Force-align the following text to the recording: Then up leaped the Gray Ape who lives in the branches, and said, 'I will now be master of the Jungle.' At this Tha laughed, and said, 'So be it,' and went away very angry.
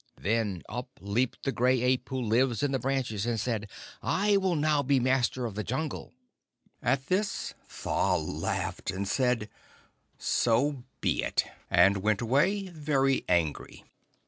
Then 0.19 0.63
up 0.67 0.89
leaped 0.99 1.43
the 1.43 1.51
Gray 1.51 1.79
Ape 1.83 2.09
who 2.09 2.19
lives 2.19 2.63
in 2.63 2.71
the 2.71 2.79
branches, 2.79 3.27
and 3.27 3.39
said, 3.39 3.69
'I 4.01 4.37
will 4.37 4.55
now 4.55 4.81
be 4.81 4.99
master 4.99 5.45
of 5.45 5.53
the 5.53 5.63
Jungle.' 5.63 6.11
At 6.81 7.05
this 7.05 7.53
Tha 7.69 8.17
laughed, 8.17 8.89
and 8.89 9.07
said, 9.07 9.47
'So 10.17 10.85
be 11.01 11.21
it,' 11.23 11.45
and 11.69 11.97
went 11.97 12.19
away 12.21 12.69
very 12.69 13.25
angry. 13.29 13.83